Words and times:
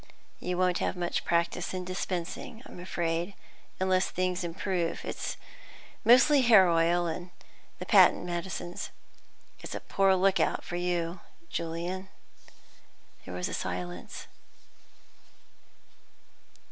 You 0.39 0.57
won't 0.57 0.79
have 0.79 0.95
much 0.95 1.23
practice 1.25 1.75
in 1.75 1.85
dispensing, 1.85 2.63
I'm 2.65 2.79
afraid, 2.79 3.35
unless 3.79 4.09
things 4.09 4.43
improve. 4.43 5.05
It 5.05 5.15
is 5.15 5.37
mostly 6.03 6.41
hair 6.41 6.67
oil, 6.67 7.05
and 7.05 7.29
the 7.77 7.85
patent 7.85 8.25
medicines. 8.25 8.89
It's 9.59 9.75
a 9.75 9.79
poor 9.79 10.15
look 10.15 10.39
out 10.39 10.63
for 10.63 10.75
you, 10.75 11.19
Julian." 11.51 12.09
There 13.25 13.35
was 13.35 13.47
a 13.47 13.53
silence. 13.53 14.25